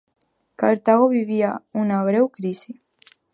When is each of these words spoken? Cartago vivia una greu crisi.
Cartago 0.61 1.05
vivia 1.17 1.51
una 1.83 2.01
greu 2.09 2.27
crisi. 2.39 2.75